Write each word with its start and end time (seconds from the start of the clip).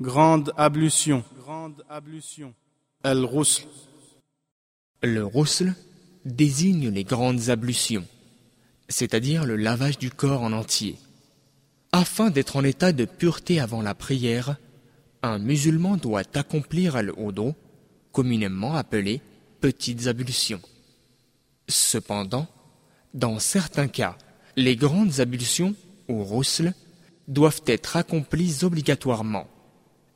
Grande 0.00 0.54
ablution. 0.56 1.22
Grande 1.42 1.84
ablution. 1.90 2.54
El-Ghusl. 3.04 3.66
Le 5.02 5.26
roussel 5.26 5.74
désigne 6.24 6.88
les 6.88 7.04
grandes 7.04 7.50
ablutions, 7.50 8.06
c'est-à-dire 8.88 9.44
le 9.44 9.56
lavage 9.56 9.98
du 9.98 10.10
corps 10.10 10.40
en 10.40 10.54
entier. 10.54 10.96
Afin 11.92 12.30
d'être 12.30 12.56
en 12.56 12.64
état 12.64 12.92
de 12.92 13.04
pureté 13.04 13.60
avant 13.60 13.82
la 13.82 13.94
prière, 13.94 14.56
un 15.22 15.38
musulman 15.38 15.98
doit 15.98 16.22
accomplir 16.32 17.02
le 17.02 17.12
odo, 17.18 17.54
communément 18.10 18.76
appelé 18.76 19.20
petites 19.60 20.06
ablutions. 20.06 20.62
Cependant, 21.68 22.46
dans 23.12 23.38
certains 23.38 23.88
cas, 23.88 24.16
les 24.56 24.76
grandes 24.76 25.20
ablutions, 25.20 25.74
ou 26.08 26.24
roussel, 26.24 26.72
doivent 27.28 27.60
être 27.66 27.98
accomplies 27.98 28.64
obligatoirement. 28.64 29.46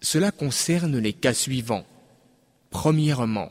Cela 0.00 0.30
concerne 0.30 0.98
les 0.98 1.12
cas 1.12 1.34
suivants. 1.34 1.84
Premièrement, 2.70 3.50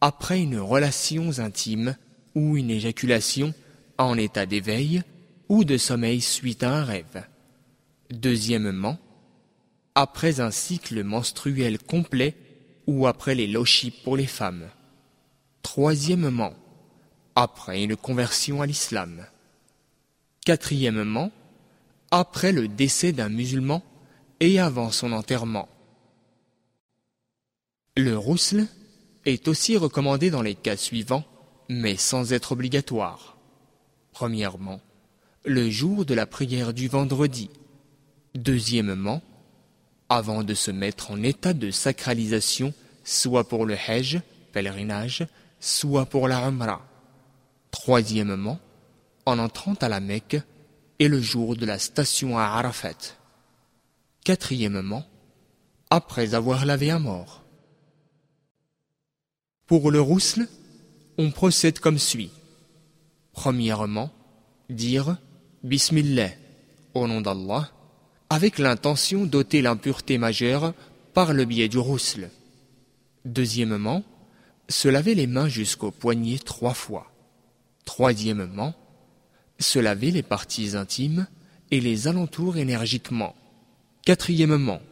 après 0.00 0.40
une 0.40 0.58
relation 0.58 1.38
intime 1.38 1.96
ou 2.34 2.56
une 2.56 2.70
éjaculation 2.70 3.54
en 3.98 4.18
état 4.18 4.46
d'éveil 4.46 5.02
ou 5.48 5.64
de 5.64 5.76
sommeil 5.76 6.20
suite 6.20 6.62
à 6.62 6.78
un 6.78 6.84
rêve. 6.84 7.24
Deuxièmement, 8.10 8.98
après 9.94 10.40
un 10.40 10.50
cycle 10.50 11.04
menstruel 11.04 11.78
complet 11.78 12.34
ou 12.86 13.06
après 13.06 13.34
les 13.34 13.46
lochis 13.46 13.90
pour 13.90 14.16
les 14.16 14.26
femmes. 14.26 14.68
Troisièmement, 15.62 16.54
après 17.36 17.82
une 17.82 17.96
conversion 17.96 18.60
à 18.60 18.66
l'islam. 18.66 19.24
Quatrièmement, 20.44 21.30
après 22.10 22.52
le 22.52 22.68
décès 22.68 23.12
d'un 23.12 23.28
musulman 23.28 23.82
et 24.40 24.58
avant 24.58 24.90
son 24.90 25.12
enterrement. 25.12 25.68
Le 27.96 28.16
rousle 28.18 28.66
est 29.24 29.48
aussi 29.48 29.76
recommandé 29.76 30.30
dans 30.30 30.42
les 30.42 30.54
cas 30.54 30.76
suivants, 30.76 31.24
mais 31.68 31.96
sans 31.96 32.32
être 32.32 32.52
obligatoire. 32.52 33.36
Premièrement, 34.12 34.80
le 35.44 35.70
jour 35.70 36.04
de 36.04 36.14
la 36.14 36.26
prière 36.26 36.72
du 36.72 36.88
vendredi. 36.88 37.50
Deuxièmement, 38.34 39.22
avant 40.08 40.42
de 40.42 40.54
se 40.54 40.70
mettre 40.70 41.10
en 41.10 41.22
état 41.22 41.52
de 41.52 41.70
sacralisation, 41.70 42.74
soit 43.04 43.48
pour 43.48 43.66
le 43.66 43.76
Hajj, 43.76 44.20
pèlerinage, 44.52 45.26
soit 45.60 46.06
pour 46.06 46.28
la 46.28 46.46
Umrah. 46.48 46.82
Troisièmement, 47.70 48.58
en 49.26 49.38
entrant 49.38 49.74
à 49.74 49.88
la 49.88 50.00
Mecque 50.00 50.40
et 50.98 51.08
le 51.08 51.20
jour 51.20 51.56
de 51.56 51.66
la 51.66 51.78
station 51.78 52.38
à 52.38 52.44
Arafat. 52.44 53.16
Quatrièmement, 54.24 55.04
après 55.90 56.34
avoir 56.34 56.64
lavé 56.64 56.90
un 56.90 56.98
mort. 56.98 57.44
Pour 59.66 59.90
le 59.90 60.00
rousle, 60.00 60.48
on 61.18 61.30
procède 61.30 61.78
comme 61.78 61.98
suit. 61.98 62.30
Premièrement, 63.32 64.10
dire 64.70 65.18
Bismillah, 65.62 66.30
au 66.94 67.06
nom 67.06 67.20
d'Allah, 67.20 67.70
avec 68.30 68.58
l'intention 68.58 69.26
d'ôter 69.26 69.60
l'impureté 69.60 70.16
majeure 70.16 70.72
par 71.12 71.34
le 71.34 71.44
biais 71.44 71.68
du 71.68 71.76
rousle. 71.76 72.30
Deuxièmement, 73.26 74.04
se 74.70 74.88
laver 74.88 75.14
les 75.14 75.26
mains 75.26 75.48
jusqu'au 75.48 75.90
poignet 75.90 76.38
trois 76.38 76.72
fois. 76.72 77.12
Troisièmement, 77.84 78.72
se 79.58 79.78
laver 79.78 80.10
les 80.10 80.22
parties 80.22 80.76
intimes 80.76 81.26
et 81.70 81.82
les 81.82 82.08
alentours 82.08 82.56
énergiquement. 82.56 83.34
Quatrièmement, 84.04 84.82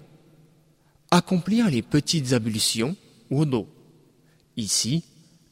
accomplir 1.11 1.69
les 1.69 1.83
petites 1.83 2.33
ablutions 2.33 2.97
au 3.29 3.45
dos. 3.45 3.69
Ici, 4.57 5.05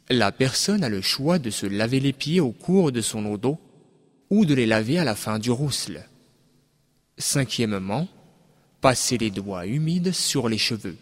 la 0.09 0.33
personne 0.33 0.83
a 0.83 0.89
le 0.89 1.03
choix 1.03 1.39
de 1.39 1.51
se 1.51 1.67
laver 1.67 2.01
les 2.01 2.15
pieds 2.15 2.41
au 2.41 2.53
cours 2.53 2.91
de 2.91 3.03
son 3.03 3.27
odo 3.27 3.59
ou 4.31 4.47
de 4.47 4.55
les 4.55 4.65
laver 4.65 4.99
à 4.99 5.05
la 5.05 5.15
fin 5.15 5.39
du 5.39 5.51
rousle. 5.51 6.03
Cinquièmement, 7.19 8.09
passer 8.81 9.19
les 9.19 9.31
doigts 9.31 9.67
humides 9.67 10.13
sur 10.13 10.49
les 10.49 10.57
cheveux. 10.57 10.97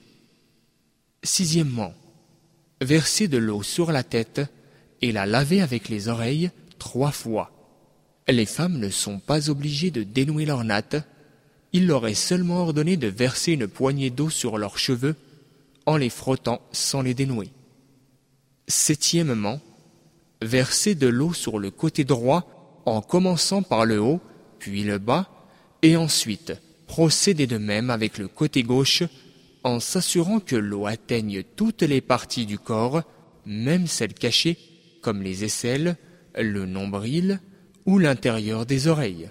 Sixièmement, 1.22 1.94
verser 2.80 3.28
de 3.28 3.38
l'eau 3.38 3.62
sur 3.62 3.92
la 3.92 4.02
tête 4.02 4.40
et 5.00 5.12
la 5.12 5.26
laver 5.26 5.60
avec 5.60 5.88
les 5.88 6.08
oreilles 6.08 6.50
trois 6.80 7.12
fois. 7.12 7.52
Les 8.26 8.46
femmes 8.46 8.78
ne 8.78 8.90
sont 8.90 9.20
pas 9.20 9.48
obligées 9.48 9.92
de 9.92 10.02
dénouer 10.02 10.44
leurs 10.44 10.64
nattes, 10.64 10.96
il 11.72 11.86
leur 11.86 12.06
est 12.06 12.14
seulement 12.14 12.62
ordonné 12.62 12.96
de 12.96 13.08
verser 13.08 13.52
une 13.52 13.68
poignée 13.68 14.10
d'eau 14.10 14.30
sur 14.30 14.58
leurs 14.58 14.78
cheveux 14.78 15.16
en 15.86 15.96
les 15.96 16.10
frottant 16.10 16.60
sans 16.72 17.02
les 17.02 17.14
dénouer. 17.14 17.50
Septièmement, 18.66 19.60
verser 20.42 20.94
de 20.94 21.06
l'eau 21.06 21.32
sur 21.32 21.58
le 21.58 21.70
côté 21.70 22.04
droit 22.04 22.82
en 22.86 23.00
commençant 23.00 23.62
par 23.62 23.84
le 23.84 24.00
haut, 24.00 24.20
puis 24.58 24.82
le 24.82 24.98
bas, 24.98 25.28
et 25.82 25.96
ensuite 25.96 26.52
procéder 26.86 27.46
de 27.46 27.58
même 27.58 27.90
avec 27.90 28.18
le 28.18 28.28
côté 28.28 28.62
gauche 28.62 29.02
en 29.62 29.78
s'assurant 29.78 30.40
que 30.40 30.56
l'eau 30.56 30.86
atteigne 30.86 31.42
toutes 31.56 31.82
les 31.82 32.00
parties 32.00 32.46
du 32.46 32.58
corps, 32.58 33.02
même 33.44 33.86
celles 33.86 34.14
cachées 34.14 34.58
comme 35.02 35.22
les 35.22 35.44
aisselles, 35.44 35.96
le 36.36 36.66
nombril 36.66 37.40
ou 37.86 37.98
l'intérieur 37.98 38.66
des 38.66 38.88
oreilles. 38.88 39.30